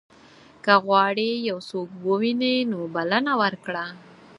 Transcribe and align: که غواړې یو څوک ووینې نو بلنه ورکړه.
که 0.63 0.73
غواړې 0.85 1.29
یو 1.49 1.57
څوک 1.69 1.87
ووینې 2.05 2.55
نو 2.71 2.79
بلنه 2.95 3.33
ورکړه. 3.41 3.85